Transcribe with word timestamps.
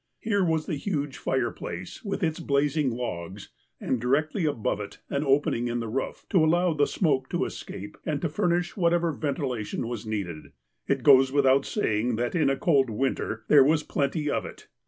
Here 0.17 0.43
was 0.43 0.65
the 0.65 0.77
huge 0.77 1.17
fireplace, 1.17 2.03
with 2.03 2.23
its 2.23 2.39
blazing 2.39 2.89
logs, 2.89 3.49
and, 3.79 4.01
directly 4.01 4.45
above 4.45 4.79
it, 4.81 4.97
an 5.11 5.23
opening 5.23 5.67
in 5.67 5.79
the 5.79 5.87
roof, 5.87 6.25
to 6.31 6.43
allow 6.43 6.73
the 6.73 6.87
smoke 6.87 7.29
to 7.29 7.45
escape, 7.45 7.99
and 8.03 8.19
to 8.23 8.27
furnish 8.27 8.75
whatever 8.75 9.11
ventilation 9.11 9.87
was 9.87 10.07
needed. 10.07 10.53
It 10.87 11.03
goes 11.03 11.31
with 11.31 11.45
out 11.45 11.67
saying 11.67 12.15
that, 12.15 12.33
in 12.33 12.49
a 12.49 12.57
cold 12.57 12.89
winter, 12.89 13.43
there 13.47 13.63
was 13.63 13.83
plenty 13.83 14.27
of 14.27 14.43
it. 14.43 14.67